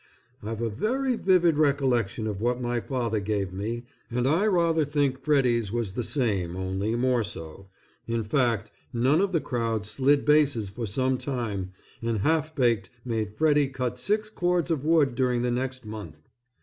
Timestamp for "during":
15.13-15.43